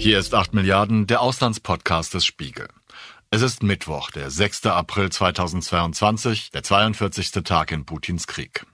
[0.00, 2.68] Hier ist 8 Milliarden, der Auslandspodcast des Spiegel.
[3.30, 4.64] Es ist Mittwoch, der 6.
[4.64, 7.32] April 2022, der 42.
[7.44, 8.64] Tag in Putins Krieg.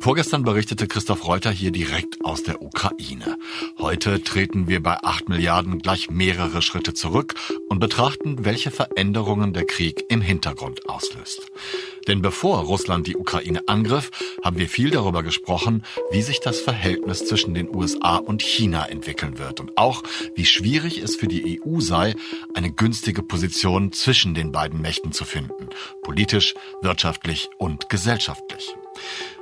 [0.00, 3.36] Vorgestern berichtete Christoph Reuter hier direkt aus der Ukraine.
[3.78, 7.34] Heute treten wir bei 8 Milliarden gleich mehrere Schritte zurück
[7.68, 11.50] und betrachten, welche Veränderungen der Krieg im Hintergrund auslöst.
[12.06, 14.10] Denn bevor Russland die Ukraine angriff,
[14.44, 15.82] haben wir viel darüber gesprochen,
[16.12, 20.04] wie sich das Verhältnis zwischen den USA und China entwickeln wird und auch,
[20.36, 22.14] wie schwierig es für die EU sei,
[22.54, 25.68] eine günstige Position zwischen den beiden Mächten zu finden,
[26.02, 28.74] politisch, wirtschaftlich und gesellschaftlich.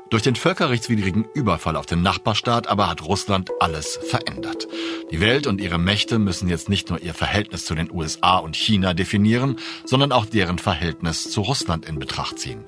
[0.08, 4.68] Durch den völkerrechtswidrigen Überfall auf den Nachbarstaat aber hat Russland alles verändert.
[5.10, 8.54] Die Welt und ihre Mächte müssen jetzt nicht nur ihr Verhältnis zu den USA und
[8.54, 12.64] China definieren, sondern auch deren Verhältnis zu Russland in Betracht ziehen.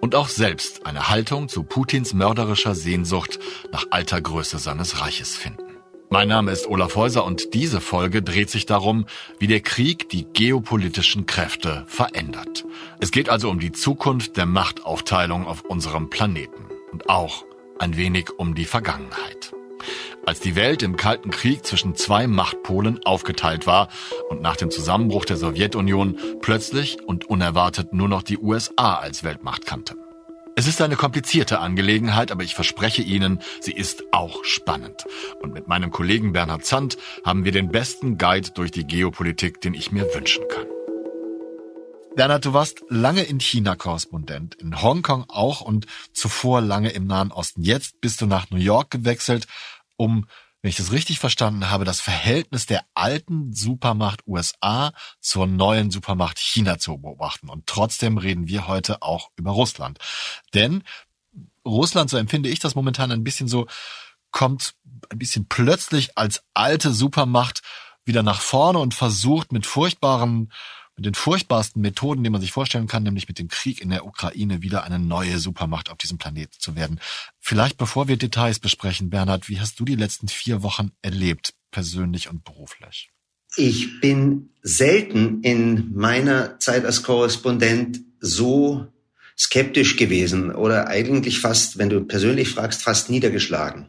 [0.00, 3.38] Und auch selbst eine Haltung zu Putins mörderischer Sehnsucht
[3.70, 5.64] nach alter Größe seines Reiches finden.
[6.08, 9.04] Mein Name ist Olaf Häuser und diese Folge dreht sich darum,
[9.38, 12.64] wie der Krieg die geopolitischen Kräfte verändert.
[13.00, 17.44] Es geht also um die Zukunft der Machtaufteilung auf unserem Planeten und auch
[17.78, 19.54] ein wenig um die Vergangenheit.
[20.26, 23.88] Als die Welt im Kalten Krieg zwischen zwei Machtpolen aufgeteilt war
[24.28, 29.64] und nach dem Zusammenbruch der Sowjetunion plötzlich und unerwartet nur noch die USA als Weltmacht
[29.64, 29.96] kannte.
[30.56, 35.06] Es ist eine komplizierte Angelegenheit, aber ich verspreche Ihnen, sie ist auch spannend.
[35.40, 39.72] Und mit meinem Kollegen Bernhard Zandt haben wir den besten Guide durch die Geopolitik, den
[39.72, 40.66] ich mir wünschen kann.
[42.16, 47.30] Bernhard, du warst lange in China Korrespondent, in Hongkong auch und zuvor lange im Nahen
[47.30, 47.62] Osten.
[47.62, 49.46] Jetzt bist du nach New York gewechselt,
[49.96, 50.26] um
[50.62, 56.38] wenn ich das richtig verstanden habe, das Verhältnis der alten Supermacht USA zur neuen Supermacht
[56.38, 57.48] China zu beobachten.
[57.48, 59.98] Und trotzdem reden wir heute auch über Russland.
[60.52, 60.82] Denn
[61.64, 63.68] Russland, so empfinde ich das momentan ein bisschen so,
[64.32, 64.74] kommt
[65.08, 67.62] ein bisschen plötzlich als alte Supermacht
[68.04, 70.52] wieder nach vorne und versucht mit furchtbaren
[71.00, 74.04] mit den furchtbarsten Methoden, die man sich vorstellen kann, nämlich mit dem Krieg in der
[74.04, 77.00] Ukraine wieder eine neue Supermacht auf diesem Planeten zu werden.
[77.38, 82.28] Vielleicht bevor wir Details besprechen, Bernhard, wie hast du die letzten vier Wochen erlebt, persönlich
[82.28, 83.10] und beruflich?
[83.56, 88.86] Ich bin selten in meiner Zeit als Korrespondent so
[89.40, 93.86] skeptisch gewesen oder eigentlich fast, wenn du persönlich fragst, fast niedergeschlagen,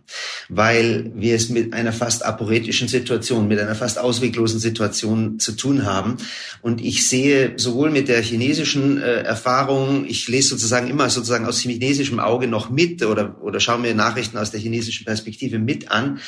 [0.47, 5.85] weil wir es mit einer fast aporetischen Situation, mit einer fast ausweglosen Situation zu tun
[5.85, 6.16] haben.
[6.61, 11.59] Und ich sehe sowohl mit der chinesischen äh, Erfahrung, ich lese sozusagen immer sozusagen aus
[11.59, 16.22] chinesischem Auge noch mit oder, oder schaue mir Nachrichten aus der chinesischen Perspektive mit an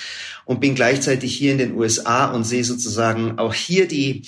[0.44, 4.24] und bin gleichzeitig hier in den USA und sehe sozusagen auch hier die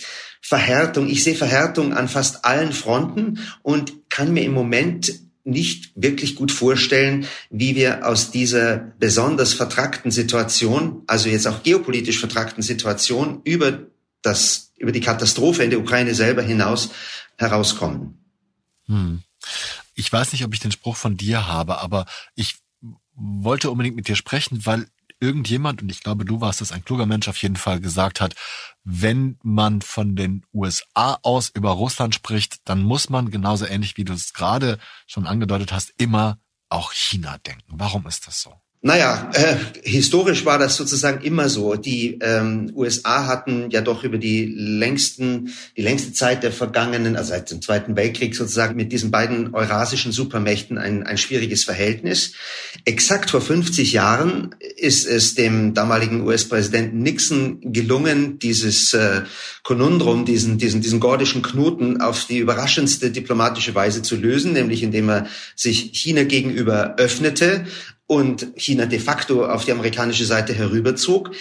[0.48, 1.08] Verhärtung.
[1.08, 5.12] Ich sehe Verhärtung an fast allen Fronten und kann mir im Moment
[5.44, 12.20] nicht wirklich gut vorstellen, wie wir aus dieser besonders vertrackten Situation, also jetzt auch geopolitisch
[12.20, 13.88] vertrackten Situation über
[14.22, 16.92] das, über die Katastrophe in der Ukraine selber hinaus
[17.40, 18.20] herauskommen.
[18.86, 19.24] Hm.
[19.96, 22.06] Ich weiß nicht, ob ich den Spruch von dir habe, aber
[22.36, 22.58] ich
[23.16, 24.86] wollte unbedingt mit dir sprechen, weil
[25.20, 28.36] irgendjemand, und ich glaube, du warst es, ein kluger Mensch auf jeden Fall gesagt hat,
[28.84, 34.06] wenn man von den USA aus über Russland spricht, dann muss man genauso ähnlich wie
[34.06, 36.40] du es gerade schon angedeutet hast, immer
[36.70, 37.64] auch China denken.
[37.68, 38.54] Warum ist das so?
[38.88, 41.74] Naja, äh, historisch war das sozusagen immer so.
[41.74, 47.30] Die ähm, USA hatten ja doch über die längsten, die längste Zeit der vergangenen, also
[47.30, 52.34] seit dem Zweiten Weltkrieg sozusagen mit diesen beiden eurasischen Supermächten ein, ein schwieriges Verhältnis.
[52.86, 59.22] Exakt vor 50 Jahren ist es dem damaligen US-Präsidenten Nixon gelungen, dieses äh,
[59.64, 65.10] Konundrum, diesen, diesen, diesen gordischen Knoten auf die überraschendste diplomatische Weise zu lösen, nämlich indem
[65.10, 65.26] er
[65.56, 67.66] sich China gegenüber öffnete
[68.08, 71.32] und China de facto auf die amerikanische Seite herüberzog.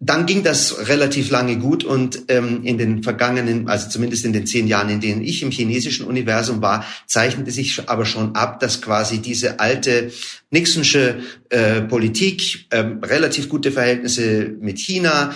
[0.00, 4.46] Dann ging das relativ lange gut und ähm, in den vergangenen, also zumindest in den
[4.46, 8.82] zehn Jahren, in denen ich im chinesischen Universum war, zeichnete sich aber schon ab, dass
[8.82, 10.10] quasi diese alte
[10.50, 15.34] Nixonsche äh, Politik, äh, relativ gute Verhältnisse mit China,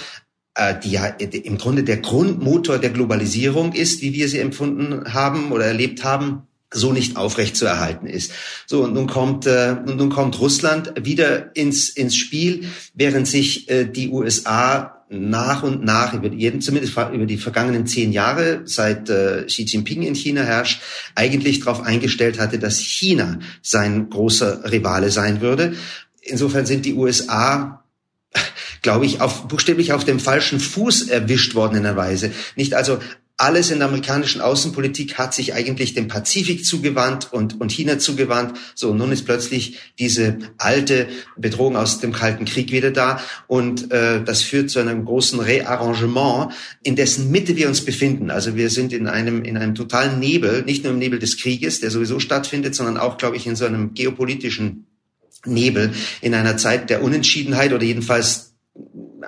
[0.54, 5.52] äh, die ja im Grunde der Grundmotor der Globalisierung ist, wie wir sie empfunden haben
[5.52, 8.32] oder erlebt haben, so nicht aufrecht zu erhalten ist.
[8.66, 13.84] So und nun kommt äh, nun kommt Russland wieder ins ins Spiel, während sich äh,
[13.86, 19.44] die USA nach und nach über jeden, zumindest über die vergangenen zehn Jahre, seit äh,
[19.46, 20.82] Xi Jinping in China herrscht,
[21.14, 25.74] eigentlich darauf eingestellt hatte, dass China sein großer Rivale sein würde.
[26.20, 27.84] Insofern sind die USA
[28.82, 32.30] glaube ich, auf, buchstäblich auf dem falschen Fuß erwischt worden in der Weise.
[32.56, 32.98] Nicht also
[33.38, 38.58] alles in der amerikanischen Außenpolitik hat sich eigentlich dem Pazifik zugewandt und, und China zugewandt.
[38.74, 41.06] So, nun ist plötzlich diese alte
[41.36, 43.22] Bedrohung aus dem Kalten Krieg wieder da.
[43.46, 46.52] Und äh, das führt zu einem großen Rearrangement,
[46.82, 48.32] in dessen Mitte wir uns befinden.
[48.32, 51.78] Also wir sind in einem, in einem totalen Nebel, nicht nur im Nebel des Krieges,
[51.78, 54.86] der sowieso stattfindet, sondern auch, glaube ich, in so einem geopolitischen
[55.46, 58.47] Nebel, in einer Zeit der Unentschiedenheit oder jedenfalls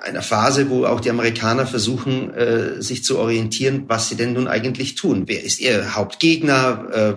[0.01, 4.47] einer Phase, wo auch die Amerikaner versuchen, äh, sich zu orientieren, was sie denn nun
[4.47, 5.23] eigentlich tun.
[5.27, 6.87] Wer ist ihr Hauptgegner?
[6.91, 7.15] Äh,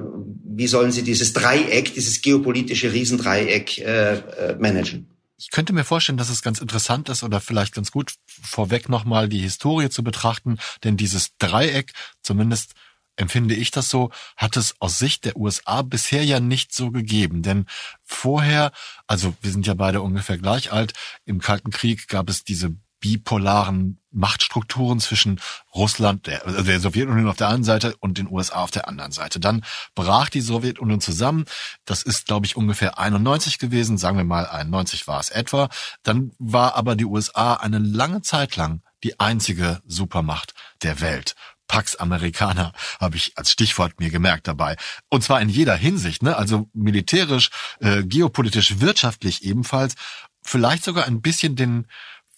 [0.57, 5.09] wie sollen sie dieses Dreieck, dieses geopolitische Riesendreieck äh, äh, managen?
[5.37, 9.29] Ich könnte mir vorstellen, dass es ganz interessant ist oder vielleicht ganz gut vorweg nochmal
[9.29, 11.93] die Historie zu betrachten, denn dieses Dreieck,
[12.23, 12.73] zumindest
[13.17, 17.43] empfinde ich das so, hat es aus Sicht der USA bisher ja nicht so gegeben.
[17.43, 17.67] Denn
[18.03, 18.73] vorher,
[19.07, 20.93] also wir sind ja beide ungefähr gleich alt,
[21.25, 22.75] im Kalten Krieg gab es diese
[23.05, 25.39] bipolaren Machtstrukturen zwischen
[25.75, 29.13] Russland, der, also der Sowjetunion auf der einen Seite und den USA auf der anderen
[29.13, 29.41] Seite.
[29.41, 29.63] Dann
[29.95, 31.45] brach die Sowjetunion zusammen.
[31.85, 33.99] Das ist, glaube ich, ungefähr 91 gewesen.
[33.99, 35.69] Sagen wir mal, 91 war es etwa.
[36.03, 41.35] Dann war aber die USA eine lange Zeit lang die einzige Supermacht der Welt.
[41.67, 44.77] Pax Americana habe ich als Stichwort mir gemerkt dabei.
[45.09, 46.37] Und zwar in jeder Hinsicht, ne?
[46.37, 47.51] also militärisch,
[47.81, 49.95] äh, geopolitisch, wirtschaftlich ebenfalls,
[50.43, 51.87] vielleicht sogar ein bisschen den,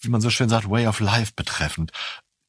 [0.01, 1.91] wie man so schön sagt, Way of Life betreffend.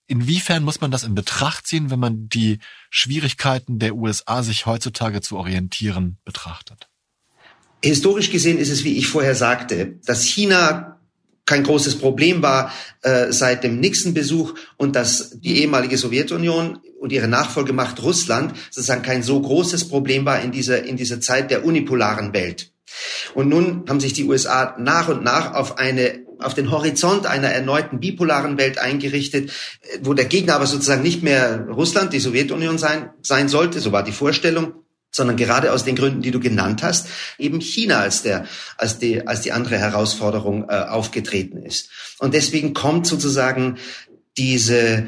[0.07, 5.21] Inwiefern muss man das in Betracht ziehen, wenn man die Schwierigkeiten der USA, sich heutzutage
[5.21, 6.89] zu orientieren, betrachtet?
[7.85, 10.98] Historisch gesehen ist es, wie ich vorher sagte, dass China
[11.49, 17.27] kein großes Problem war äh, seit dem Nixon-Besuch und dass die ehemalige Sowjetunion und ihre
[17.27, 22.35] Nachfolgemacht Russland sozusagen kein so großes Problem war in dieser, in dieser Zeit der unipolaren
[22.35, 22.73] Welt.
[23.35, 27.49] Und nun haben sich die USA nach und nach auf eine auf den Horizont einer
[27.49, 29.51] erneuten bipolaren Welt eingerichtet,
[30.03, 34.05] wo der Gegner aber sozusagen nicht mehr Russland, die Sowjetunion sein, sein sollte, so war
[34.05, 34.75] die Vorstellung,
[35.11, 37.09] sondern gerade aus den Gründen, die du genannt hast,
[37.39, 38.47] eben China als der,
[38.77, 41.91] als die, als die andere Herausforderung äh, aufgetreten ist.
[42.19, 43.79] Und deswegen kommt sozusagen
[44.37, 45.07] diese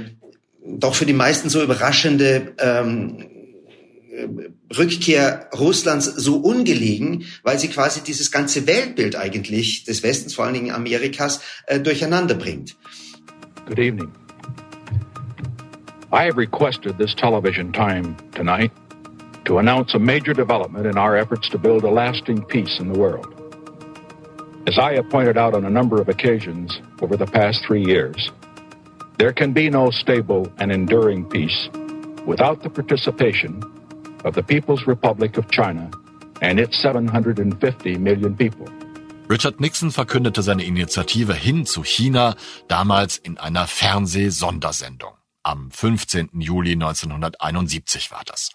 [0.66, 3.26] doch für die meisten so überraschende ähm,
[4.76, 10.54] Rückkehr Russlands so ungelegen, weil sie quasi dieses ganze Weltbild eigentlich des Westens, vor allen
[10.54, 12.76] Dingen Amerikas, äh, durcheinander bringt.
[13.66, 14.12] Good evening.
[16.12, 18.72] I have requested this television time tonight
[19.44, 22.98] to announce a major development in our efforts to build a lasting peace in the
[22.98, 23.34] world.
[24.66, 28.30] As I have pointed out on a number of occasions over the past three years,
[29.18, 31.68] there can be no stable and enduring peace
[32.26, 33.62] without the participation
[34.24, 35.90] of the People's Republic of China
[36.40, 38.66] and its 750 million people.
[39.28, 42.34] Richard Nixon verkündete seine Initiative hin zu China
[42.66, 45.19] damals in einer Fernsehsondersendung.
[45.42, 46.40] Am 15.
[46.40, 48.50] Juli 1971 war das.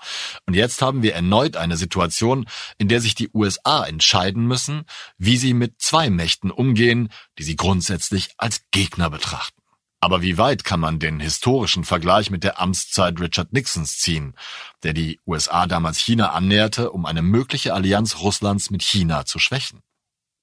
[0.46, 2.46] Und jetzt haben wir erneut eine Situation,
[2.78, 4.84] in der sich die USA entscheiden müssen,
[5.18, 7.10] wie sie mit zwei Mächten umgehen,
[7.40, 9.62] die sie grundsätzlich als Gegner betrachten.
[10.00, 14.36] Aber wie weit kann man den historischen Vergleich mit der Amtszeit Richard Nixons ziehen,
[14.84, 19.82] der die USA damals China annäherte, um eine mögliche Allianz Russlands mit China zu schwächen?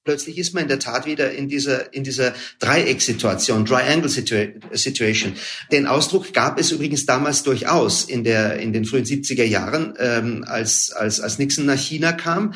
[0.03, 5.33] Plötzlich ist man in der Tat wieder in dieser, in dieser Dreiecksituation, Triangle Situation.
[5.71, 10.43] Den Ausdruck gab es übrigens damals durchaus in der, in den frühen 70er Jahren, ähm,
[10.47, 12.53] als, als, als Nixon nach China kam.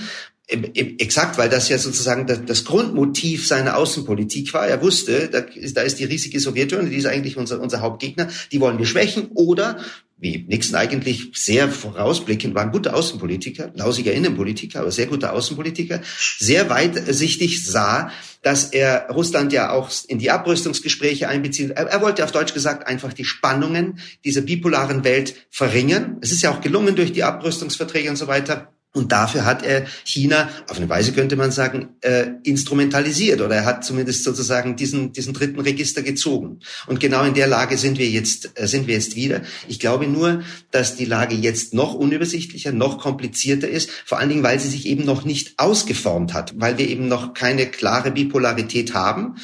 [0.49, 4.65] Exakt, weil das ja sozusagen das, Grundmotiv seiner Außenpolitik war.
[4.65, 8.29] Er wusste, da ist, da ist die riesige Sowjetunion, die ist eigentlich unser, unser Hauptgegner,
[8.53, 9.77] die wollen wir schwächen oder
[10.19, 16.01] wie Nixon eigentlich sehr vorausblickend war, ein guter Außenpolitiker, lausiger Innenpolitiker, aber sehr guter Außenpolitiker,
[16.39, 21.71] sehr weitsichtig sah, dass er Russland ja auch in die Abrüstungsgespräche einbezieht.
[21.71, 26.17] Er, er, wollte auf Deutsch gesagt einfach die Spannungen dieser bipolaren Welt verringern.
[26.21, 28.73] Es ist ja auch gelungen durch die Abrüstungsverträge und so weiter.
[28.93, 33.65] Und dafür hat er China, auf eine Weise könnte man sagen, äh, instrumentalisiert oder er
[33.65, 36.61] hat zumindest sozusagen diesen, diesen dritten Register gezogen.
[36.87, 39.41] Und genau in der Lage sind wir jetzt, äh, sind wir jetzt wieder.
[39.67, 40.41] Ich glaube nur,
[40.71, 44.87] dass die Lage jetzt noch unübersichtlicher, noch komplizierter ist, vor allen Dingen, weil sie sich
[44.87, 49.35] eben noch nicht ausgeformt hat, weil wir eben noch keine klare Bipolarität haben.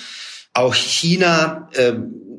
[0.54, 1.94] Auch China äh,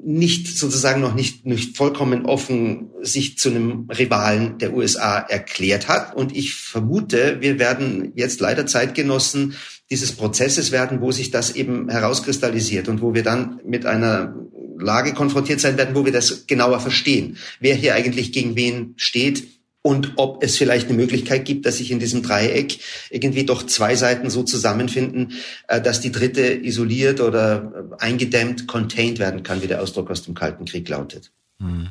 [0.04, 6.14] nicht sozusagen noch nicht, nicht vollkommen offen sich zu einem Rivalen der USA erklärt hat.
[6.14, 9.54] Und ich vermute, wir werden jetzt leider Zeitgenossen
[9.90, 14.34] dieses Prozesses werden, wo sich das eben herauskristallisiert und wo wir dann mit einer
[14.78, 19.53] Lage konfrontiert sein werden, wo wir das genauer verstehen, wer hier eigentlich gegen wen steht
[19.86, 23.96] und ob es vielleicht eine Möglichkeit gibt, dass sich in diesem Dreieck irgendwie doch zwei
[23.96, 25.34] Seiten so zusammenfinden,
[25.68, 30.22] äh, dass die dritte isoliert oder äh, eingedämmt, contained werden kann, wie der Ausdruck aus
[30.22, 31.32] dem Kalten Krieg lautet.
[31.60, 31.90] Hm.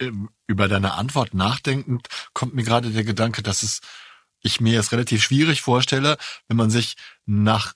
[0.00, 3.80] ähm, über deine Antwort nachdenkend kommt mir gerade der Gedanke, dass es
[4.40, 6.94] ich mir es relativ schwierig vorstelle, wenn man sich
[7.26, 7.74] nach,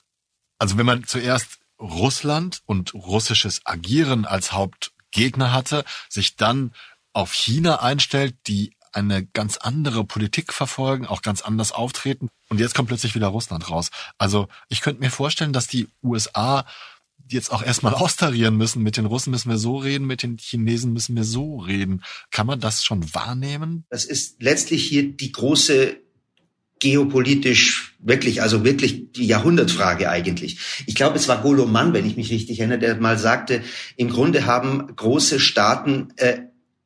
[0.57, 6.71] also wenn man zuerst Russland und russisches Agieren als Hauptgegner hatte, sich dann
[7.11, 12.29] auf China einstellt, die eine ganz andere Politik verfolgen, auch ganz anders auftreten.
[12.49, 13.89] Und jetzt kommt plötzlich wieder Russland raus.
[14.17, 16.65] Also ich könnte mir vorstellen, dass die USA
[17.27, 18.83] jetzt auch erstmal austarieren müssen.
[18.83, 22.03] Mit den Russen müssen wir so reden, mit den Chinesen müssen wir so reden.
[22.31, 23.85] Kann man das schon wahrnehmen?
[23.89, 25.97] Das ist letztlich hier die große
[26.83, 30.59] geopolitisch wirklich, also wirklich die Jahrhundertfrage eigentlich.
[30.85, 33.63] Ich glaube, es war Golo Mann, wenn ich mich richtig erinnere, der mal sagte,
[33.95, 36.39] im Grunde haben große Staaten äh,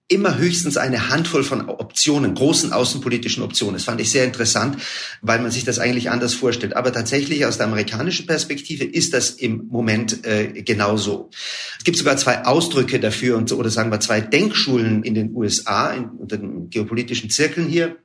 [0.09, 3.73] immer höchstens eine Handvoll von Optionen, großen außenpolitischen Optionen.
[3.73, 4.77] Das fand ich sehr interessant,
[5.21, 6.77] weil man sich das eigentlich anders vorstellt.
[6.77, 11.29] Aber tatsächlich aus der amerikanischen Perspektive ist das im Moment äh, genauso.
[11.77, 15.91] Es gibt sogar zwei Ausdrücke dafür und oder sagen wir zwei Denkschulen in den USA,
[15.91, 17.97] in, unter den geopolitischen Zirkeln hier.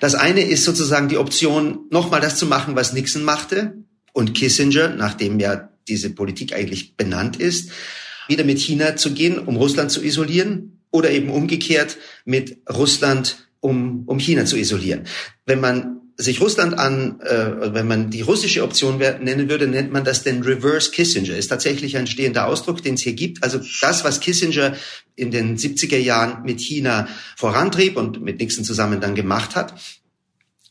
[0.00, 3.74] Das eine ist sozusagen die Option, nochmal das zu machen, was Nixon machte
[4.14, 7.72] und Kissinger, nachdem ja diese Politik eigentlich benannt ist,
[8.26, 14.04] wieder mit China zu gehen, um Russland zu isolieren oder eben umgekehrt mit Russland, um,
[14.06, 15.06] um China zu isolieren.
[15.46, 20.02] Wenn man sich Russland an, äh, wenn man die russische Option nennen würde, nennt man
[20.02, 21.36] das den Reverse Kissinger.
[21.36, 23.44] Ist tatsächlich ein stehender Ausdruck, den es hier gibt.
[23.44, 24.74] Also das, was Kissinger
[25.14, 29.74] in den 70er Jahren mit China vorantrieb und mit Nixon zusammen dann gemacht hat,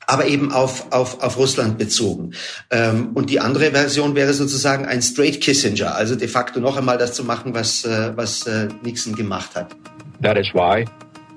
[0.05, 2.31] aber eben auf, auf, auf Russland bezogen.
[2.69, 6.97] Ähm, und die andere Version wäre sozusagen ein Straight Kissinger, also de facto noch einmal
[6.97, 9.75] das zu machen, was, äh, was äh, Nixon gemacht hat.
[10.19, 10.85] That is why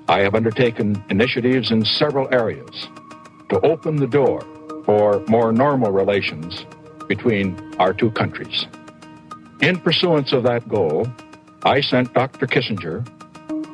[0.07, 2.87] I have undertaken initiatives in several areas
[3.49, 4.41] to open the door
[4.85, 6.65] for more normal relations
[7.07, 8.65] between our two countries.
[9.61, 11.07] In pursuance of that goal,
[11.63, 12.47] I sent Dr.
[12.47, 13.05] Kissinger,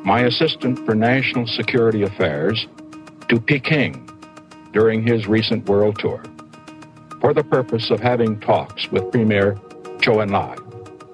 [0.04, 2.68] my assistant for national security affairs,
[3.30, 4.10] to Peking
[4.74, 6.22] during his recent world tour
[7.22, 9.56] for the purpose of having talks with Premier
[10.00, 10.67] Zhou Enlai.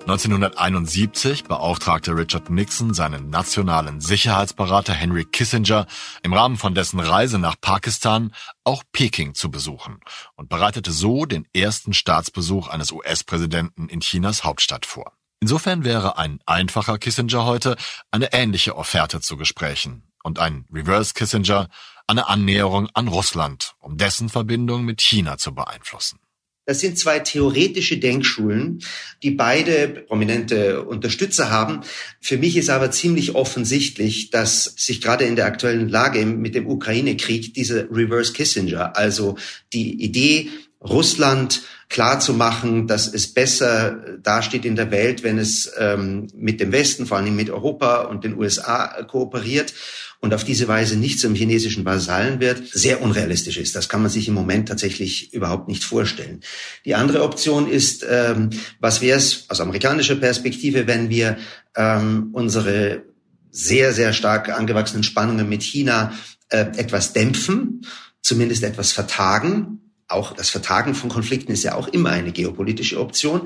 [0.04, 5.88] 1971 beauftragte Richard Nixon seinen nationalen Sicherheitsberater Henry Kissinger
[6.24, 8.34] im Rahmen von dessen Reise nach Pakistan
[8.66, 10.02] auch Peking zu besuchen
[10.36, 15.14] und bereitete so den ersten Staatsbesuch eines US-Präsidenten in Chinas Hauptstadt vor.
[15.40, 17.78] Insofern wäre ein einfacher Kissinger heute
[18.12, 21.70] eine ähnliche Offerte zu Gesprächen und ein Reverse Kissinger
[22.08, 26.20] eine Annäherung an Russland, um dessen Verbindung mit China zu beeinflussen.
[26.66, 28.82] Das sind zwei theoretische Denkschulen,
[29.22, 31.82] die beide prominente Unterstützer haben.
[32.22, 36.68] Für mich ist aber ziemlich offensichtlich, dass sich gerade in der aktuellen Lage mit dem
[36.68, 39.38] Ukraine-Krieg diese Reverse Kissinger, also
[39.74, 40.50] die Idee,
[40.84, 46.60] Russland klar zu machen, dass es besser dasteht in der Welt, wenn es ähm, mit
[46.60, 49.74] dem Westen, vor allem mit Europa und den USA kooperiert
[50.20, 53.76] und auf diese Weise nicht zum chinesischen Vasallen wird, sehr unrealistisch ist.
[53.76, 56.42] Das kann man sich im Moment tatsächlich überhaupt nicht vorstellen.
[56.86, 58.50] Die andere Option ist, ähm,
[58.80, 61.38] was wäre es aus amerikanischer Perspektive, wenn wir
[61.76, 63.04] ähm, unsere
[63.52, 66.14] sehr, sehr stark angewachsenen Spannungen mit China
[66.50, 67.86] äh, etwas dämpfen,
[68.22, 69.82] zumindest etwas vertagen,
[70.14, 73.42] auch das Vertagen von Konflikten ist ja auch immer eine geopolitische Option,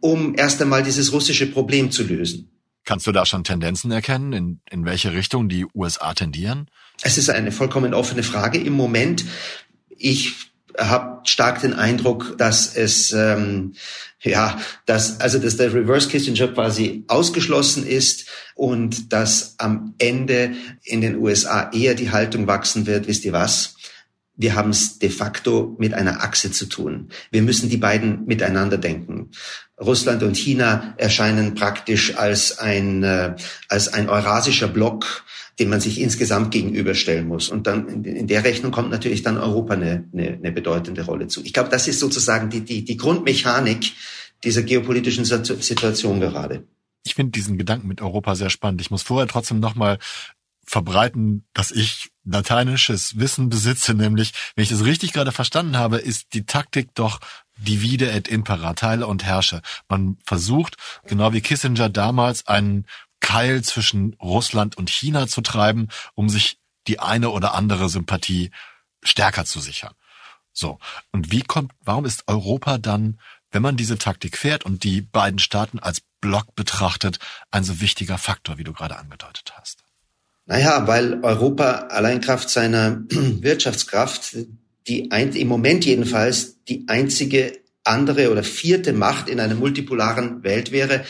[0.00, 2.50] um erst einmal dieses russische Problem zu lösen.
[2.84, 6.70] Kannst du da schon Tendenzen erkennen, in, in welche Richtung die USA tendieren?
[7.02, 9.24] Es ist eine vollkommen offene Frage im Moment.
[9.88, 10.34] Ich
[10.78, 13.74] habe stark den Eindruck, dass es ähm,
[14.22, 21.00] ja, dass also dass der Reverse Kissinger quasi ausgeschlossen ist und dass am Ende in
[21.00, 23.76] den USA eher die Haltung wachsen wird, wisst ihr was?
[24.40, 27.10] Wir haben es de facto mit einer Achse zu tun.
[27.30, 29.30] Wir müssen die beiden miteinander denken.
[29.78, 33.36] Russland und China erscheinen praktisch als ein, äh,
[33.68, 35.24] als ein eurasischer Block,
[35.58, 37.50] den man sich insgesamt gegenüberstellen muss.
[37.50, 41.44] Und dann in, der Rechnung kommt natürlich dann Europa eine, eine, eine bedeutende Rolle zu.
[41.44, 43.92] Ich glaube, das ist sozusagen die, die, die Grundmechanik
[44.42, 46.66] dieser geopolitischen Situation gerade.
[47.04, 48.80] Ich finde diesen Gedanken mit Europa sehr spannend.
[48.80, 49.98] Ich muss vorher trotzdem nochmal
[50.64, 56.32] verbreiten, dass ich lateinisches Wissen besitze, nämlich, wenn ich das richtig gerade verstanden habe, ist
[56.34, 57.20] die Taktik doch
[57.56, 59.62] divide et impera, teile und herrsche.
[59.88, 62.86] Man versucht, genau wie Kissinger damals, einen
[63.20, 68.50] Keil zwischen Russland und China zu treiben, um sich die eine oder andere Sympathie
[69.02, 69.94] stärker zu sichern.
[70.52, 70.78] So.
[71.12, 73.20] Und wie kommt, warum ist Europa dann,
[73.50, 77.18] wenn man diese Taktik fährt und die beiden Staaten als Block betrachtet,
[77.50, 79.84] ein so wichtiger Faktor, wie du gerade angedeutet hast?
[80.46, 84.36] Naja, weil Europa allein Kraft seiner Wirtschaftskraft
[84.86, 90.70] die ein, im Moment jedenfalls die einzige andere oder vierte Macht in einer multipolaren Welt
[90.70, 91.04] wäre,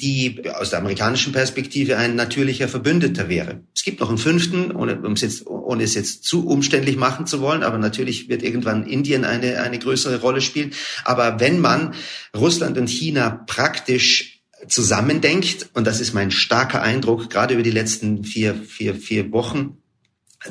[0.00, 3.62] die aus der amerikanischen Perspektive ein natürlicher Verbündeter wäre.
[3.74, 7.26] Es gibt noch einen fünften, ohne, um es jetzt, ohne es jetzt zu umständlich machen
[7.26, 10.72] zu wollen, aber natürlich wird irgendwann Indien eine, eine größere Rolle spielen.
[11.04, 11.94] Aber wenn man
[12.36, 14.29] Russland und China praktisch
[14.68, 19.76] zusammendenkt, und das ist mein starker Eindruck, gerade über die letzten vier, vier, vier Wochen,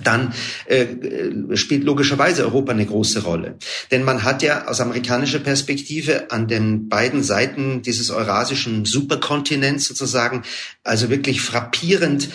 [0.03, 0.33] dann
[0.67, 0.85] äh,
[1.55, 3.57] spielt logischerweise Europa eine große Rolle.
[3.89, 10.43] Denn man hat ja aus amerikanischer Perspektive an den beiden Seiten dieses eurasischen Superkontinents sozusagen
[10.83, 12.29] also wirklich frappierend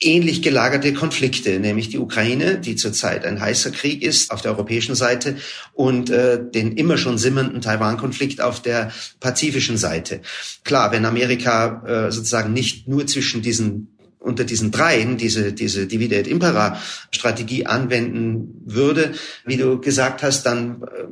[0.00, 4.94] ähnlich gelagerte Konflikte, nämlich die Ukraine, die zurzeit ein heißer Krieg ist auf der europäischen
[4.94, 5.36] Seite
[5.72, 10.20] und äh, den immer schon simmernden Taiwan-Konflikt auf der pazifischen Seite.
[10.64, 13.88] Klar, wenn Amerika äh, sozusagen nicht nur zwischen diesen
[14.24, 19.12] unter diesen dreien diese, diese Divide et Impera Strategie anwenden würde,
[19.44, 21.04] wie du gesagt hast, dann äh,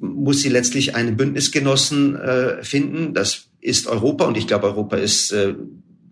[0.00, 3.12] muss sie letztlich einen Bündnisgenossen äh, finden.
[3.12, 5.54] Das ist Europa und ich glaube, Europa ist äh,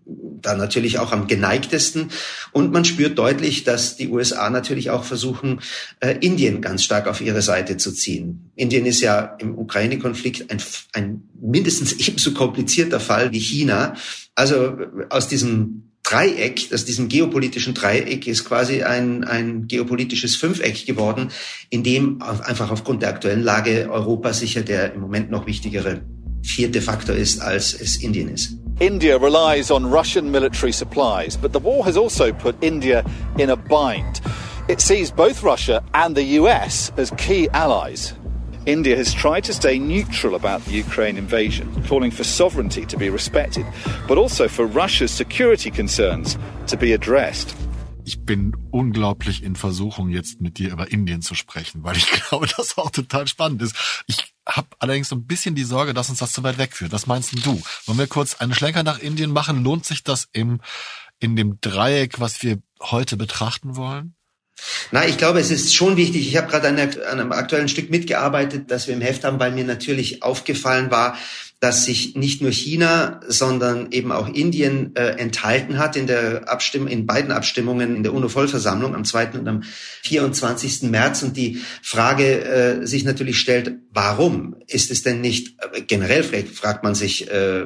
[0.05, 2.09] da natürlich auch am geneigtesten.
[2.51, 5.61] Und man spürt deutlich, dass die USA natürlich auch versuchen,
[5.99, 8.51] äh, Indien ganz stark auf ihre Seite zu ziehen.
[8.55, 10.61] Indien ist ja im Ukraine-Konflikt ein,
[10.93, 13.95] ein mindestens ebenso komplizierter Fall wie China.
[14.35, 14.77] Also
[15.09, 21.29] aus diesem Dreieck, aus diesem geopolitischen Dreieck ist quasi ein, ein geopolitisches Fünfeck geworden,
[21.69, 26.01] in dem einfach aufgrund der aktuellen Lage Europa sicher der im Moment noch wichtigere
[26.43, 28.57] vierte Faktor ist, als es Indien ist.
[28.79, 33.05] India relies on Russian military supplies, but the war has also put India
[33.37, 34.19] in a bind.
[34.67, 38.13] It sees both Russia and the US as key allies.
[38.65, 43.09] India has tried to stay neutral about the Ukraine invasion, calling for sovereignty to be
[43.09, 43.65] respected,
[44.07, 46.37] but also for Russia's security concerns
[46.67, 47.55] to be addressed.
[48.05, 52.47] Ich bin unglaublich in Versuchung, jetzt mit dir über Indien zu sprechen, weil ich glaube,
[52.47, 54.03] das auch total spannend ist.
[54.07, 56.91] Ich habe allerdings so ein bisschen die Sorge, dass uns das zu weit wegführt.
[56.91, 57.61] Was meinst du?
[57.85, 59.63] Wollen wir kurz einen Schlenker nach Indien machen?
[59.63, 60.59] Lohnt sich das im,
[61.19, 64.15] in dem Dreieck, was wir heute betrachten wollen?
[64.91, 66.27] Na, ich glaube, es ist schon wichtig.
[66.27, 69.63] Ich habe gerade an, einem aktuellen Stück mitgearbeitet, das wir im Heft haben, weil mir
[69.63, 71.17] natürlich aufgefallen war,
[71.59, 76.89] dass sich nicht nur China, sondern eben auch Indien äh, enthalten hat in der Abstimmung,
[76.89, 79.31] in beiden Abstimmungen in der UNO-Vollversammlung am 2.
[79.39, 79.63] und am
[80.01, 80.83] 24.
[80.83, 81.23] März.
[81.23, 86.83] Und die Frage äh, sich natürlich stellt, warum ist es denn nicht, äh, generell fragt
[86.83, 87.63] man sich, äh,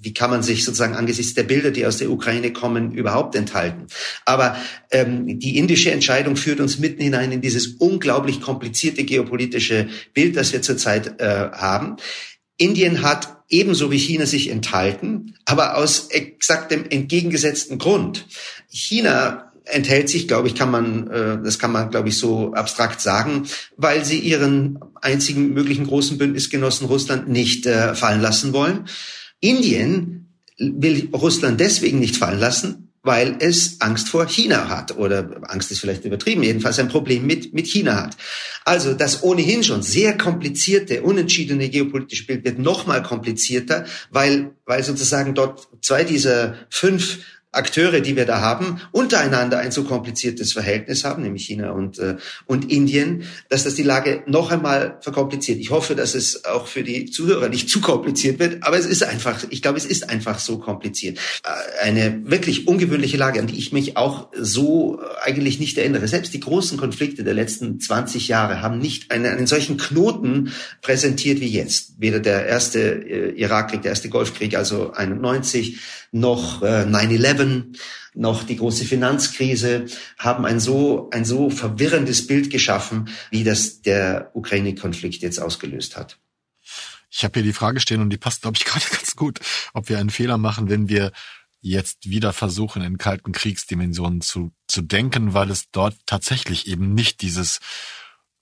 [0.00, 3.86] wie kann man sich sozusagen angesichts der Bilder, die aus der Ukraine kommen, überhaupt enthalten?
[4.24, 4.56] Aber
[4.90, 10.52] ähm, die indische Entscheidung führt uns mitten hinein in dieses unglaublich komplizierte geopolitische Bild, das
[10.52, 11.96] wir zurzeit äh, haben.
[12.56, 18.26] Indien hat ebenso wie China sich enthalten, aber aus exakt dem entgegengesetzten Grund.
[18.68, 23.00] China enthält sich, glaube ich, kann man, äh, das kann man, glaube ich, so abstrakt
[23.00, 28.86] sagen, weil sie ihren einzigen möglichen großen Bündnisgenossen Russland nicht äh, fallen lassen wollen.
[29.40, 35.70] Indien will Russland deswegen nicht fallen lassen, weil es Angst vor China hat oder Angst
[35.70, 38.16] ist vielleicht übertrieben, jedenfalls ein Problem mit, mit China hat.
[38.64, 44.82] Also das ohnehin schon sehr komplizierte, unentschiedene geopolitische Bild wird noch mal komplizierter, weil, weil
[44.84, 47.20] sozusagen dort zwei dieser fünf
[47.52, 52.16] Akteure, die wir da haben, untereinander ein so kompliziertes Verhältnis haben, nämlich China und, äh,
[52.46, 55.58] und Indien, dass das die Lage noch einmal verkompliziert.
[55.58, 59.02] Ich hoffe, dass es auch für die Zuhörer nicht zu kompliziert wird, aber es ist
[59.02, 61.18] einfach, ich glaube, es ist einfach so kompliziert.
[61.42, 66.06] Äh, eine wirklich ungewöhnliche Lage, an die ich mich auch so eigentlich nicht erinnere.
[66.06, 71.40] Selbst die großen Konflikte der letzten 20 Jahre haben nicht einen, einen solchen Knoten präsentiert
[71.40, 71.94] wie jetzt.
[71.98, 75.80] Weder der erste äh, Irakkrieg, der erste Golfkrieg, also 91,
[76.12, 77.78] noch äh, 9-11,
[78.14, 79.86] noch die große Finanzkrise
[80.18, 86.18] haben ein so, ein so verwirrendes Bild geschaffen, wie das der Ukraine-Konflikt jetzt ausgelöst hat.
[87.10, 89.40] Ich habe hier die Frage stehen und die passt, glaube ich, gerade ganz gut,
[89.74, 91.12] ob wir einen Fehler machen, wenn wir
[91.60, 97.20] jetzt wieder versuchen, in kalten Kriegsdimensionen zu, zu denken, weil es dort tatsächlich eben nicht
[97.20, 97.60] dieses,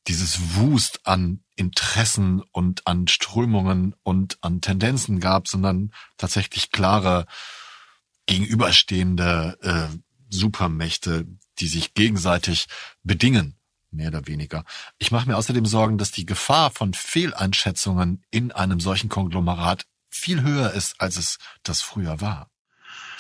[0.07, 7.27] dieses Wust an Interessen und an Strömungen und an Tendenzen gab, sondern tatsächlich klare
[8.29, 9.97] gegenüberstehende äh,
[10.31, 11.27] Supermächte,
[11.59, 12.67] die sich gegenseitig
[13.03, 13.57] bedingen,
[13.91, 14.65] mehr oder weniger.
[14.99, 20.43] Ich mache mir außerdem Sorgen, dass die Gefahr von Fehleinschätzungen in einem solchen Konglomerat viel
[20.43, 22.51] höher ist, als es das früher war.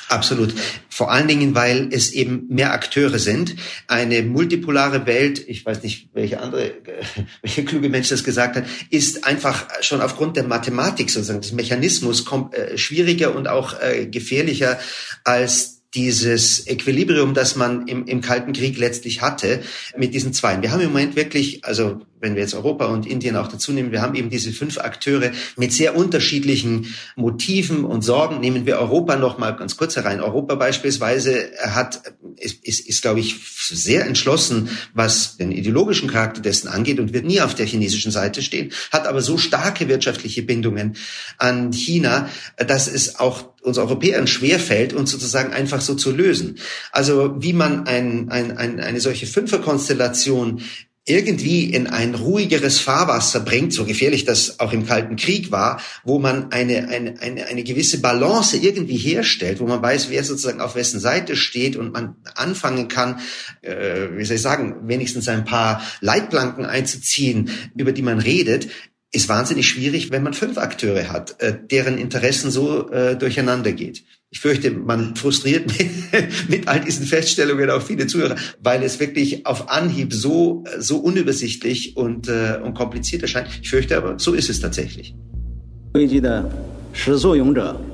[0.08, 0.54] Absolut.
[0.88, 3.56] Vor allen Dingen, weil es eben mehr Akteure sind.
[3.86, 6.72] Eine multipolare Welt, ich weiß nicht, welche andere,
[7.42, 12.24] welcher kluge Mensch das gesagt hat, ist einfach schon aufgrund der Mathematik sozusagen des Mechanismus
[12.52, 14.78] äh, schwieriger und auch äh, gefährlicher
[15.24, 19.62] als dieses Equilibrium, das man im, im Kalten Krieg letztlich hatte
[19.96, 20.62] mit diesen Zweien.
[20.62, 23.92] Wir haben im Moment wirklich, also wenn wir jetzt Europa und Indien auch dazu nehmen,
[23.92, 28.40] wir haben eben diese fünf Akteure mit sehr unterschiedlichen Motiven und Sorgen.
[28.40, 30.20] Nehmen wir Europa noch mal ganz kurz herein.
[30.20, 32.02] Europa beispielsweise hat,
[32.36, 33.36] ist, ist, ist glaube ich,
[33.68, 38.42] sehr entschlossen, was den ideologischen Charakter dessen angeht und wird nie auf der chinesischen Seite
[38.42, 40.96] stehen, hat aber so starke wirtschaftliche Bindungen
[41.38, 46.58] an China, dass es auch uns Europäern schwerfällt, uns sozusagen einfach so zu lösen.
[46.92, 50.62] Also wie man ein, ein, ein, eine solche Fünferkonstellation
[51.08, 56.18] irgendwie in ein ruhigeres Fahrwasser bringt, so gefährlich das auch im Kalten Krieg war, wo
[56.18, 60.74] man eine, eine, eine, eine gewisse Balance irgendwie herstellt, wo man weiß, wer sozusagen auf
[60.74, 63.20] wessen Seite steht und man anfangen kann,
[63.62, 68.68] äh, wie soll ich sagen, wenigstens ein paar Leitplanken einzuziehen, über die man redet,
[69.10, 74.04] ist wahnsinnig schwierig, wenn man fünf Akteure hat, äh, deren Interessen so äh, durcheinander geht.
[74.30, 79.46] Ich fürchte, man frustriert mit, mit all diesen Feststellungen auch viele Zuhörer, weil es wirklich
[79.46, 83.48] auf Anhieb so, so unübersichtlich und, äh, und kompliziert erscheint.
[83.62, 85.14] Ich fürchte aber, so ist es tatsächlich.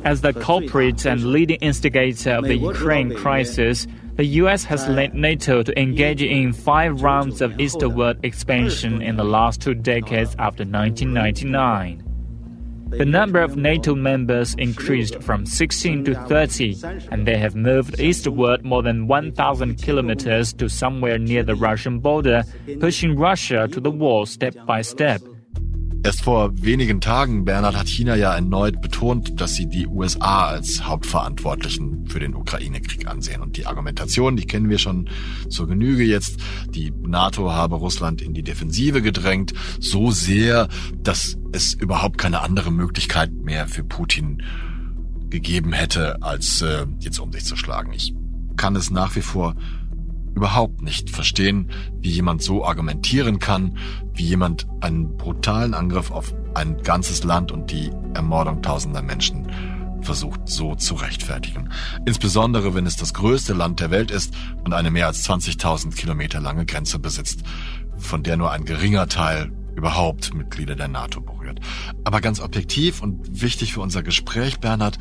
[0.03, 5.63] As the culprit and leading instigator of the Ukraine crisis, the US has led NATO
[5.63, 12.03] to engage in five rounds of eastward expansion in the last two decades after 1999.
[12.91, 16.77] The number of NATO members increased from 16 to 30,
[17.11, 22.45] and they have moved eastward more than 1,000 kilometers to somewhere near the Russian border,
[22.79, 25.21] pushing Russia to the wall step by step.
[26.05, 30.85] Erst vor wenigen Tagen, Bernhard, hat China ja erneut betont, dass sie die USA als
[30.85, 33.41] Hauptverantwortlichen für den Ukraine-Krieg ansehen.
[33.41, 35.09] Und die Argumentation, die kennen wir schon
[35.49, 36.37] zur Genüge jetzt.
[36.69, 40.69] Die NATO habe Russland in die Defensive gedrängt, so sehr,
[41.03, 44.43] dass es überhaupt keine andere Möglichkeit mehr für Putin
[45.31, 47.95] gegeben hätte, als äh, jetzt um sich zu schlagen.
[47.95, 48.13] Ich
[48.57, 49.57] kann es nach wie vor
[50.35, 51.71] überhaupt nicht verstehen,
[52.01, 53.79] wie jemand so argumentieren kann,
[54.13, 59.49] wie jemand einen brutalen Angriff auf ein ganzes Land und die Ermordung tausender Menschen
[60.05, 61.71] versucht so zu rechtfertigen.
[62.05, 66.41] Insbesondere wenn es das größte Land der Welt ist und eine mehr als 20.000 Kilometer
[66.41, 67.43] lange Grenze besitzt,
[67.97, 71.61] von der nur ein geringer Teil überhaupt Mitglieder der NATO berührt.
[72.05, 74.99] Aber ganz objektiv und wichtig für unser Gespräch, Bernhard,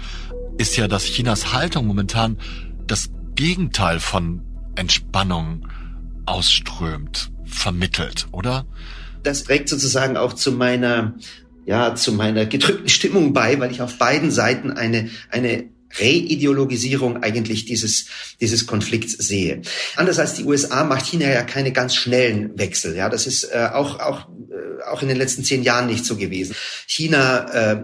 [0.58, 2.38] ist ja, dass Chinas Haltung momentan
[2.88, 4.42] das Gegenteil von
[4.76, 5.68] Entspannung
[6.26, 8.66] ausströmt, vermittelt, oder?
[9.24, 11.16] Das trägt sozusagen auch zu meiner,
[11.66, 17.66] ja, zu meiner gedrückten Stimmung bei, weil ich auf beiden Seiten eine, eine Reideologisierung eigentlich
[17.66, 18.06] dieses,
[18.42, 19.62] dieses Konflikts sehe.
[19.96, 22.96] Anders als die USA macht China ja keine ganz schnellen Wechsel.
[22.96, 26.18] Ja, das ist äh, auch, auch, äh, auch in den letzten zehn Jahren nicht so
[26.18, 26.56] gewesen.
[26.88, 27.82] China, äh,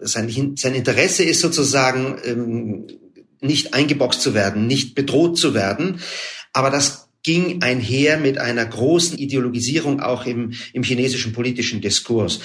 [0.00, 2.86] sein, sein Interesse ist sozusagen, ähm,
[3.40, 6.00] nicht eingeboxt zu werden, nicht bedroht zu werden.
[6.52, 12.40] Aber das ging einher mit einer großen Ideologisierung auch im, im chinesischen politischen Diskurs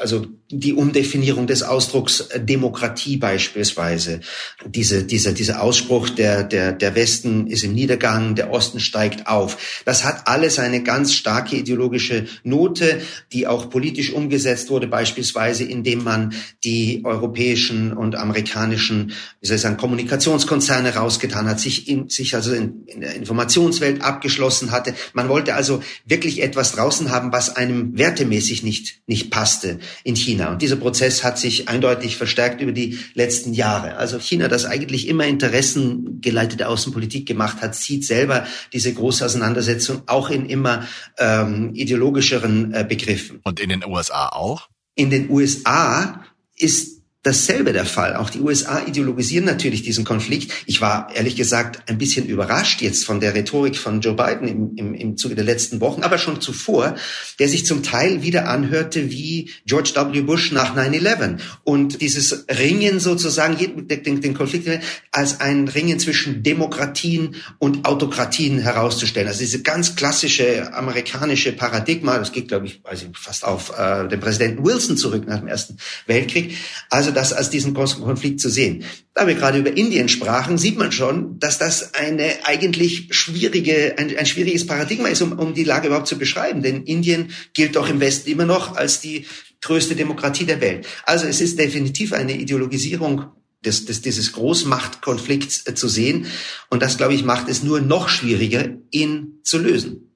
[0.00, 4.20] also die Umdefinierung des Ausdrucks äh, Demokratie beispielsweise,
[4.66, 9.82] diese, dieser, dieser Ausspruch, der, der, der Westen ist im Niedergang, der Osten steigt auf.
[9.84, 13.00] Das hat alles eine ganz starke ideologische Note,
[13.32, 16.34] die auch politisch umgesetzt wurde, beispielsweise indem man
[16.64, 22.52] die europäischen und amerikanischen, wie soll ich sagen, Kommunikationskonzerne rausgetan hat, sich, in, sich also
[22.52, 24.94] in, in der Informationswelt abgeschlossen hatte.
[25.12, 30.14] Man wollte also wirklich etwas draußen haben, was einem wertemäßig nicht, nicht passt passte in
[30.14, 30.52] China.
[30.52, 33.96] Und dieser Prozess hat sich eindeutig verstärkt über die letzten Jahre.
[33.96, 40.30] Also China, das eigentlich immer interessengeleitete Außenpolitik gemacht hat, sieht selber diese große Auseinandersetzung auch
[40.30, 40.86] in immer
[41.18, 43.40] ähm, ideologischeren äh, Begriffen.
[43.42, 44.68] Und in den USA auch?
[44.94, 46.22] In den USA
[46.56, 48.16] ist dasselbe der Fall.
[48.16, 50.52] Auch die USA ideologisieren natürlich diesen Konflikt.
[50.66, 54.76] Ich war ehrlich gesagt ein bisschen überrascht jetzt von der Rhetorik von Joe Biden im,
[54.76, 56.96] im, im Zuge der letzten Wochen, aber schon zuvor,
[57.38, 60.20] der sich zum Teil wieder anhörte wie George W.
[60.22, 64.68] Bush nach 9-11 und dieses Ringen sozusagen, den, den Konflikt
[65.12, 69.28] als ein Ringen zwischen Demokratien und Autokratien herauszustellen.
[69.28, 74.08] Also diese ganz klassische amerikanische Paradigma, das geht glaube ich, weiß ich fast auf äh,
[74.08, 76.56] den Präsidenten Wilson zurück nach dem Ersten Weltkrieg.
[76.90, 78.84] Also das als diesen Konflikt zu sehen.
[79.14, 84.16] Da wir gerade über Indien sprachen, sieht man schon, dass das eine eigentlich schwierige, ein,
[84.16, 86.62] ein schwieriges Paradigma ist, um, um die Lage überhaupt zu beschreiben.
[86.62, 89.26] Denn Indien gilt doch im Westen immer noch als die
[89.60, 90.86] größte Demokratie der Welt.
[91.04, 93.26] Also es ist definitiv eine Ideologisierung
[93.64, 96.26] des, des, dieses Großmachtkonflikts äh, zu sehen.
[96.68, 100.10] Und das, glaube ich, macht es nur noch schwieriger, ihn zu lösen.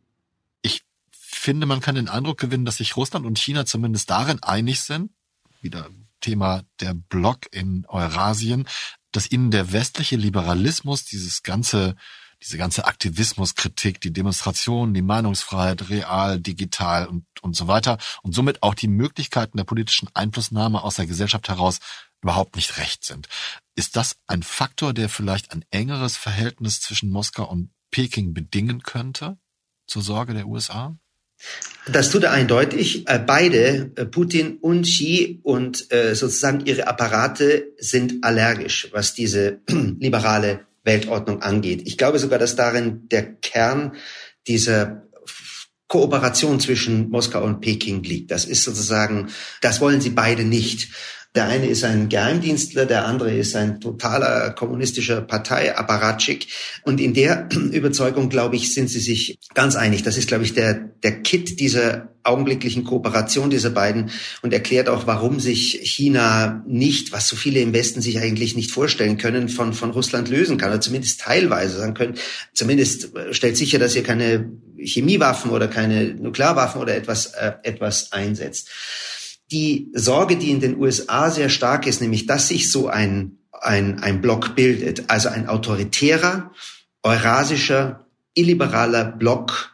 [0.63, 4.81] Ich finde, man kann den Eindruck gewinnen, dass sich Russland und China zumindest darin einig
[4.81, 5.11] sind,
[5.61, 5.89] wieder
[6.21, 8.69] Thema der Block in Eurasien,
[9.13, 11.97] dass ihnen der westliche Liberalismus, dieses ganze
[12.43, 18.63] diese ganze Aktivismuskritik, die Demonstrationen, die Meinungsfreiheit, real, digital und, und so weiter und somit
[18.63, 21.79] auch die Möglichkeiten der politischen Einflussnahme aus der Gesellschaft heraus
[22.23, 23.29] überhaupt nicht recht sind.
[23.75, 29.39] Ist das ein Faktor, der vielleicht ein engeres Verhältnis zwischen Moskau und Peking bedingen könnte
[29.87, 30.97] zur Sorge der USA?
[31.89, 33.09] Das tut er eindeutig.
[33.09, 39.61] Äh, beide, äh, Putin und Xi und äh, sozusagen ihre Apparate sind allergisch, was diese
[39.69, 41.83] liberale Weltordnung angeht.
[41.85, 43.93] Ich glaube sogar, dass darin der Kern
[44.49, 45.07] dieser
[45.89, 48.33] Kooperation zwischen Moskau und Peking liegt.
[48.33, 49.29] Das ist sozusagen,
[49.61, 50.89] das wollen sie beide nicht.
[51.37, 56.47] Der eine ist ein Geheimdienstler, der andere ist ein totaler kommunistischer Parteiapparatschik.
[56.83, 60.03] Und in der Überzeugung, glaube ich, sind sie sich ganz einig.
[60.03, 60.73] Das ist, glaube ich, der,
[61.03, 67.29] der Kit dieser augenblicklichen Kooperation dieser beiden und erklärt auch, warum sich China nicht, was
[67.29, 70.81] so viele im Westen sich eigentlich nicht vorstellen können, von, von Russland lösen kann, oder
[70.81, 72.15] zumindest teilweise sagen können.
[72.55, 78.71] Zumindest stellt sicher, dass ihr keine Chemiewaffen oder keine Nuklearwaffen oder etwas, äh, etwas einsetzt
[79.51, 84.03] die Sorge, die in den USA sehr stark ist, nämlich dass sich so ein, ein,
[84.03, 86.53] ein Block bildet, also ein autoritärer,
[87.03, 89.73] eurasischer, illiberaler Block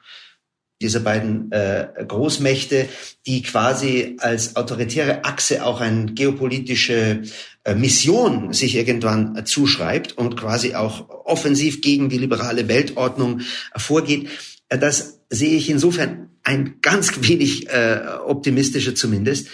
[0.82, 2.88] dieser beiden äh, Großmächte,
[3.26, 7.22] die quasi als autoritäre Achse auch eine geopolitische
[7.64, 13.42] äh, Mission sich irgendwann äh, zuschreibt und quasi auch offensiv gegen die liberale Weltordnung
[13.76, 14.28] vorgeht.
[14.68, 19.48] Äh, das sehe ich insofern ein ganz wenig äh, optimistischer zumindest.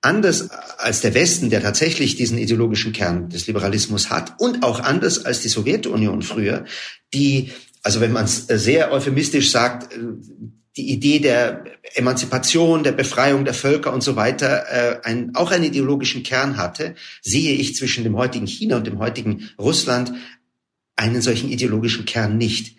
[0.00, 5.24] Anders als der Westen, der tatsächlich diesen ideologischen Kern des Liberalismus hat und auch anders
[5.24, 6.66] als die Sowjetunion früher,
[7.14, 9.98] die, also wenn man es sehr euphemistisch sagt, äh,
[10.76, 15.64] die Idee der Emanzipation, der Befreiung der Völker und so weiter äh, ein, auch einen
[15.64, 20.12] ideologischen Kern hatte, sehe ich zwischen dem heutigen China und dem heutigen Russland
[20.96, 22.76] einen solchen ideologischen Kern nicht.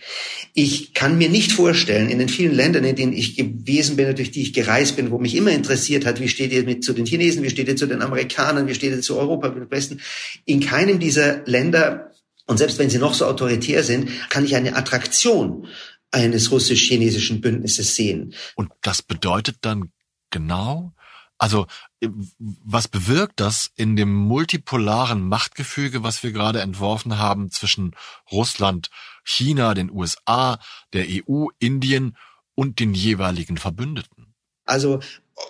[0.54, 4.32] Ich kann mir nicht vorstellen, in den vielen Ländern, in denen ich gewesen bin, durch
[4.32, 7.06] die ich gereist bin, wo mich immer interessiert hat, wie steht ihr mit zu den
[7.06, 10.00] Chinesen, wie steht ihr zu den Amerikanern, wie steht ihr zu Europa, mit Westen,
[10.46, 12.12] in keinem dieser Länder,
[12.48, 15.68] und selbst wenn sie noch so autoritär sind, kann ich eine Attraktion
[16.12, 18.34] eines russisch-chinesischen Bündnisses sehen.
[18.56, 19.92] Und das bedeutet dann
[20.30, 20.94] genau,
[21.38, 21.68] also
[22.00, 27.96] äh, was bewirkt das in dem multipolaren Machtgefüge, was wir gerade entworfen haben zwischen
[28.32, 28.90] Russland,
[29.24, 30.60] China, den USA,
[30.94, 32.16] der EU, Indien
[32.56, 34.34] und den jeweiligen Verbündeten?
[34.66, 35.00] Also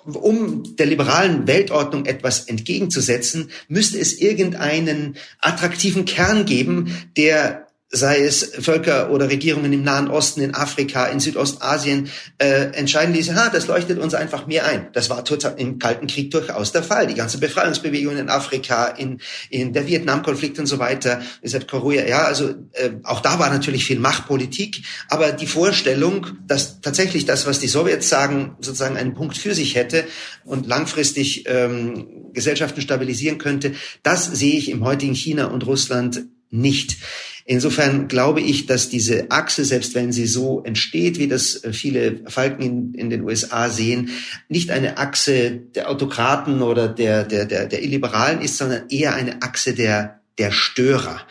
[0.06, 8.44] um der liberalen Weltordnung etwas entgegenzusetzen, müsste es irgendeinen attraktiven Kern geben, der sei es
[8.60, 13.68] Völker oder Regierungen im Nahen Osten, in Afrika, in Südostasien, äh, entscheiden diese, ha, das
[13.68, 14.88] leuchtet uns einfach mehr ein.
[14.94, 17.06] Das war total im Kalten Krieg durchaus der Fall.
[17.08, 22.24] Die ganze Befreiungsbewegung in Afrika, in, in der Vietnamkonflikt und so weiter, ist Korea, ja,
[22.24, 27.60] also äh, auch da war natürlich viel Machtpolitik, aber die Vorstellung, dass tatsächlich das, was
[27.60, 30.06] die Sowjets sagen, sozusagen einen Punkt für sich hätte
[30.44, 36.98] und langfristig ähm, Gesellschaften stabilisieren könnte, das sehe ich im heutigen China und Russland nicht.
[37.48, 42.22] Insofern glaube ich, dass diese Achse, selbst wenn sie so entsteht, wie das äh, viele
[42.26, 44.10] Falken in, in den USA sehen,
[44.50, 49.44] nicht eine Achse der Autokraten oder der, der, der, der Illiberalen ist, sondern eher eine
[49.44, 51.22] Achse der, der Störer,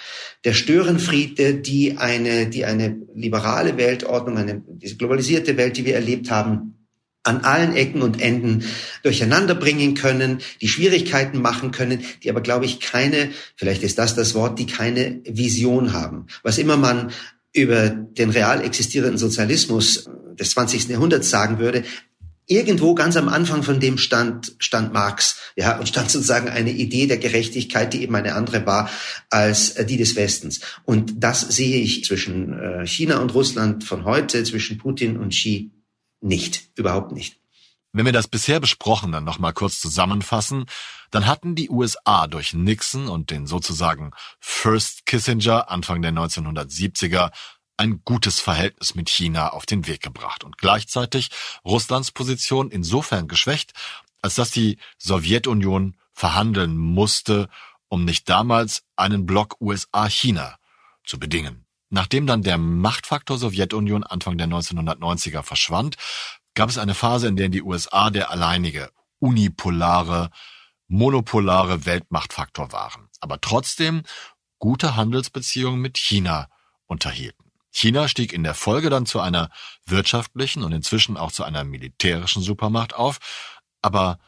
[0.44, 6.30] der Störenfriede, die eine, die eine liberale Weltordnung, eine, diese globalisierte Welt, die wir erlebt
[6.30, 6.83] haben,
[7.24, 8.64] an allen Ecken und Enden
[9.02, 14.14] durcheinander bringen können, die Schwierigkeiten machen können, die aber, glaube ich, keine, vielleicht ist das
[14.14, 16.26] das Wort, die keine Vision haben.
[16.42, 17.10] Was immer man
[17.52, 20.08] über den real existierenden Sozialismus
[20.38, 20.88] des 20.
[20.88, 21.84] Jahrhunderts sagen würde,
[22.46, 27.06] irgendwo ganz am Anfang von dem stand, stand Marx, ja, und stand sozusagen eine Idee
[27.06, 28.90] der Gerechtigkeit, die eben eine andere war
[29.30, 30.60] als die des Westens.
[30.84, 35.70] Und das sehe ich zwischen äh, China und Russland von heute, zwischen Putin und Xi
[36.24, 37.38] nicht, überhaupt nicht.
[37.92, 40.66] Wenn wir das bisher Besprochene noch mal kurz zusammenfassen,
[41.12, 44.10] dann hatten die USA durch Nixon und den sozusagen
[44.40, 47.30] First Kissinger Anfang der 1970er
[47.76, 51.30] ein gutes Verhältnis mit China auf den Weg gebracht und gleichzeitig
[51.64, 53.72] Russlands Position insofern geschwächt,
[54.22, 57.48] als dass die Sowjetunion verhandeln musste,
[57.88, 60.58] um nicht damals einen Block USA-China
[61.04, 61.63] zu bedingen.
[61.94, 65.94] Nachdem dann der Machtfaktor Sowjetunion Anfang der 1990er verschwand,
[66.54, 70.30] gab es eine Phase, in der die USA der alleinige, unipolare,
[70.88, 74.02] monopolare Weltmachtfaktor waren, aber trotzdem
[74.58, 76.48] gute Handelsbeziehungen mit China
[76.86, 77.52] unterhielten.
[77.70, 79.50] China stieg in der Folge dann zu einer
[79.86, 83.20] wirtschaftlichen und inzwischen auch zu einer militärischen Supermacht auf,
[83.82, 84.18] aber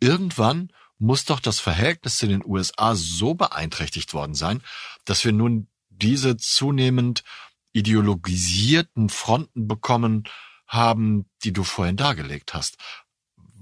[0.00, 4.62] irgendwann muss doch das Verhältnis zu den USA so beeinträchtigt worden sein,
[5.04, 5.66] dass wir nun
[6.00, 7.22] diese zunehmend
[7.72, 10.24] ideologisierten Fronten bekommen
[10.66, 12.76] haben, die du vorhin dargelegt hast.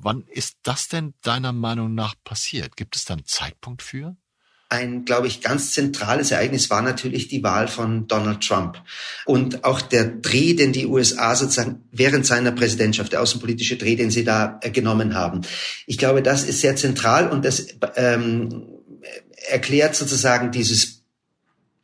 [0.01, 2.77] Wann ist das denn deiner Meinung nach passiert?
[2.77, 4.17] Gibt es da einen Zeitpunkt für?
[4.71, 8.83] Ein, glaube ich, ganz zentrales Ereignis war natürlich die Wahl von Donald Trump
[9.25, 14.11] und auch der Dreh, den die USA sozusagen während seiner Präsidentschaft, der außenpolitische Dreh, den
[14.11, 15.41] sie da äh, genommen haben.
[15.87, 18.67] Ich glaube, das ist sehr zentral und das ähm,
[19.49, 20.98] erklärt sozusagen dieses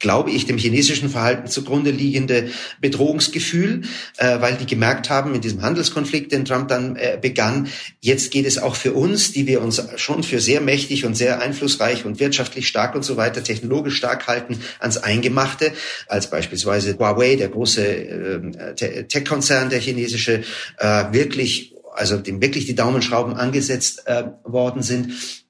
[0.04, 3.84] glaube ich, dem chinesischen Verhalten zugrunde liegende Bedrohungsgefühl,
[4.18, 7.68] äh, weil die gemerkt haben in diesem Handelskonflikt, den Trump dann äh, begann,
[8.02, 11.40] jetzt geht es auch für uns, die wir uns schon für sehr mächtig und sehr
[11.40, 15.72] einflussreich und wirtschaftlich stark und so weiter, technologisch stark halten, ans Eingemachte,
[16.06, 20.42] als beispielsweise Huawei, der große äh, Tech-Konzern, der chinesische,
[20.80, 25.43] äh, wirklich also dem wirklich die Daumenschrauben angesetzt äh, worden sind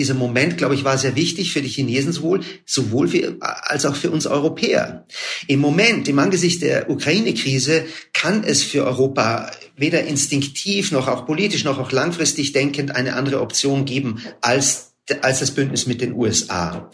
[0.00, 3.94] dieser Moment, glaube ich, war sehr wichtig für die Chinesen sowohl, sowohl für, als auch
[3.94, 5.06] für uns Europäer.
[5.46, 7.84] Im Moment, im Angesicht der Ukraine-Krise,
[8.14, 13.42] kann es für Europa weder instinktiv noch auch politisch noch auch langfristig denkend eine andere
[13.42, 14.86] Option geben als
[15.22, 16.88] als das Bündnis mit den USA.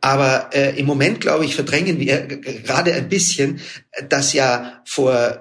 [0.00, 3.58] Aber äh, im Moment, glaube ich, verdrängen wir gerade ein bisschen,
[4.08, 5.40] dass ja vor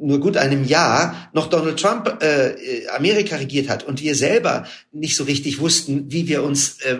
[0.00, 5.16] nur gut einem Jahr noch Donald Trump äh, Amerika regiert hat und wir selber nicht
[5.16, 6.98] so richtig wussten, wie wir uns, äh,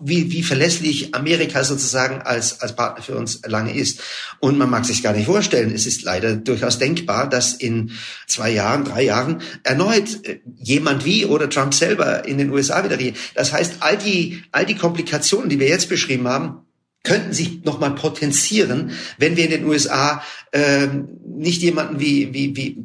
[0.00, 4.00] wie, wie verlässlich Amerika sozusagen als, als Partner für uns lange ist.
[4.40, 7.92] Und man mag sich gar nicht vorstellen, es ist leider durchaus denkbar, dass in
[8.26, 12.98] zwei Jahren, drei Jahren erneut äh, jemand wie oder Trump selber in den USA wieder
[12.98, 13.16] regiert.
[13.34, 16.66] Das heißt, all die, all die Komplikationen, die wir jetzt beschrieben haben,
[17.02, 22.76] könnten sich nochmal potenzieren, wenn wir in den USA ähm, nicht jemanden wie, wie, wie,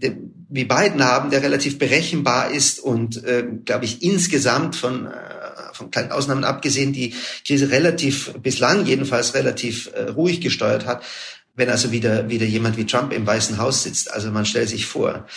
[0.50, 5.12] wie Biden haben, der relativ berechenbar ist und, äh, glaube ich, insgesamt von, äh,
[5.74, 7.14] von kleinen Ausnahmen abgesehen, die
[7.46, 11.04] Krise relativ, bislang jedenfalls relativ äh, ruhig gesteuert hat,
[11.56, 14.12] wenn also wieder, wieder jemand wie Trump im Weißen Haus sitzt.
[14.12, 15.28] Also man stellt sich vor,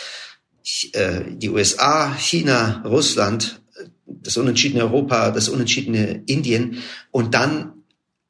[0.93, 3.61] äh, die USA, China, Russland,
[4.05, 6.77] das unentschiedene Europa, das unentschiedene Indien
[7.11, 7.80] und dann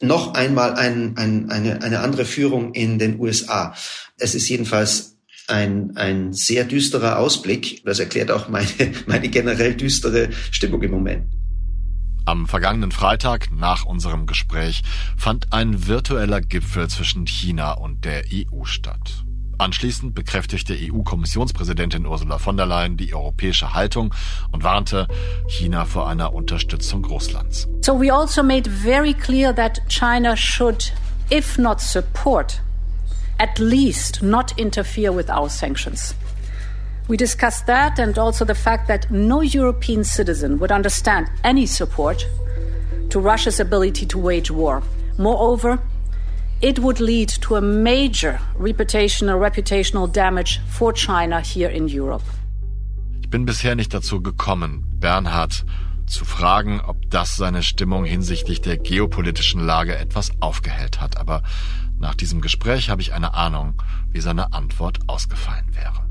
[0.02, 3.76] noch einmal ein, ein, eine, eine andere Führung in den USA.
[4.18, 7.84] Es ist jedenfalls ein, ein sehr düsterer Ausblick.
[7.86, 8.68] Das erklärt auch meine,
[9.06, 11.34] meine generell düstere Stimmung im Moment.
[12.26, 14.84] Am vergangenen Freitag nach unserem Gespräch
[15.18, 19.26] fand ein virtueller Gipfel zwischen China und der EU statt.
[19.62, 24.12] Anschließend bekräftigte EU-Kommissionspräsidentin Ursula von der Leyen die europäische Haltung
[24.52, 25.08] und warnte
[25.48, 27.68] China vor einer Unterstützung Russlands.
[27.86, 30.92] So we also made very clear that China should,
[31.32, 32.60] if not support,
[33.38, 36.16] at least not interfere with our sanctions.
[37.08, 42.26] We discussed that and also the fact that no European citizen would understand any support
[43.12, 44.82] to Russia's ability to wage war.
[45.20, 45.78] Moreover,
[46.62, 52.24] it would lead to a major reputational, reputational damage for China here in Europe.
[53.22, 55.66] Ich bin bisher nicht dazu gekommen, Bernhard
[56.06, 61.18] zu fragen, ob das seine Stimmung hinsichtlich der geopolitischen Lage etwas aufgehellt hat.
[61.18, 61.42] Aber
[61.98, 66.06] nach diesem Gespräch habe ich eine Ahnung, wie seine Antwort ausgefallen wäre.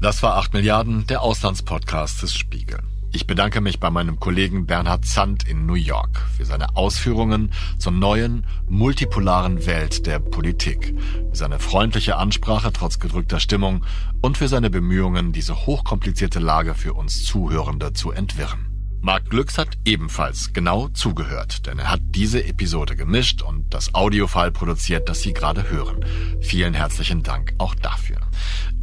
[0.00, 2.80] Das war 8 Milliarden, der Auslandspodcast des Spiegel.
[3.14, 7.92] Ich bedanke mich bei meinem Kollegen Bernhard Zandt in New York für seine Ausführungen zur
[7.92, 10.94] neuen, multipolaren Welt der Politik,
[11.28, 13.84] für seine freundliche Ansprache trotz gedrückter Stimmung
[14.22, 18.71] und für seine Bemühungen, diese hochkomplizierte Lage für uns Zuhörende zu entwirren.
[19.04, 24.52] Marc Glücks hat ebenfalls genau zugehört, denn er hat diese Episode gemischt und das Audiofile
[24.52, 26.04] produziert, das Sie gerade hören.
[26.40, 28.18] Vielen herzlichen Dank auch dafür.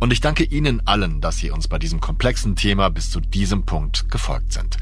[0.02, 3.66] Und ich danke Ihnen allen, dass Sie uns bei diesem komplexen Thema bis zu diesem
[3.66, 4.76] Punkt gefolgt sind.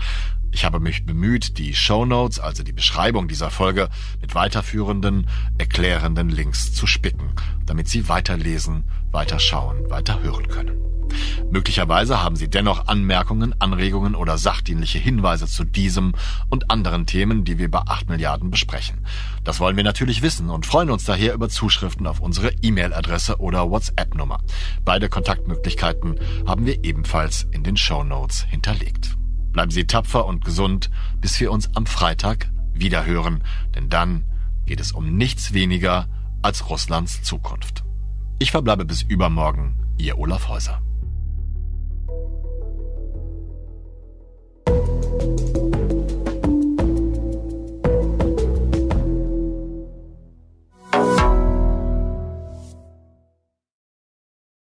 [0.57, 3.89] Ich habe mich bemüht, die Show Notes, also die Beschreibung dieser Folge,
[4.21, 5.27] mit weiterführenden,
[5.59, 7.29] erklärenden Links zu spicken,
[7.67, 10.81] damit Sie weiterlesen, weiterschauen, weiterhören können.
[11.51, 16.15] Möglicherweise haben Sie dennoch Anmerkungen, Anregungen oder sachdienliche Hinweise zu diesem
[16.49, 19.05] und anderen Themen, die wir bei 8 Milliarden besprechen.
[19.43, 23.69] Das wollen wir natürlich wissen und freuen uns daher über Zuschriften auf unsere E-Mail-Adresse oder
[23.69, 24.41] WhatsApp-Nummer.
[24.83, 29.17] Beide Kontaktmöglichkeiten haben wir ebenfalls in den Show Notes hinterlegt.
[29.57, 33.43] Bleiben Sie tapfer und gesund, bis wir uns am Freitag wiederhören,
[33.73, 34.23] denn dann
[34.67, 36.07] geht es um nichts weniger
[36.43, 37.83] als Russlands Zukunft.
[38.37, 40.79] Ich verbleibe bis übermorgen, Ihr Olaf Häuser.